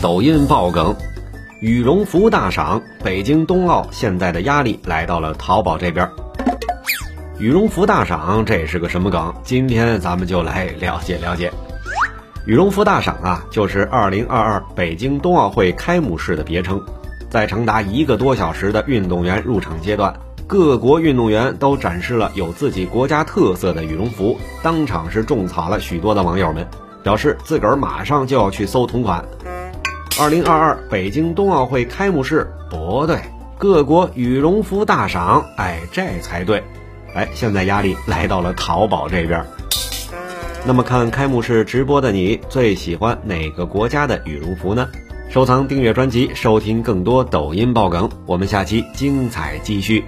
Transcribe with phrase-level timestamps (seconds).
[0.00, 0.94] 抖音爆梗，
[1.60, 6.08] 羽绒服大赏，北京冬奥现在的压力来到了淘宝这边。
[7.40, 9.34] 羽绒服大赏这是个什么梗？
[9.42, 11.52] 今天咱们就来了解了解。
[12.46, 16.80] 羽绒服大赏啊，就是2022北京冬奥会开幕式的别称。
[17.28, 20.14] 在长达一个多小时的运动员入场阶段，
[20.46, 26.64] 各国运动员都展示了有自己国家特色的羽绒服，当场是种草了许多的网友们，
[27.02, 29.24] 表示自个儿马上就要去搜同款。
[30.18, 33.20] 2022北京冬奥会开幕式不对，
[33.56, 36.64] 各国羽绒服大赏，哎，这才对。
[37.14, 39.44] 哎，现在压力来到了淘宝这边。
[40.66, 44.88] 那么看开幕式直播的你，最喜欢哪个国家的羽绒服呢？
[45.30, 48.10] 收藏、订阅专辑，收听更多抖音爆梗。
[48.26, 50.04] 我们下期精彩继续。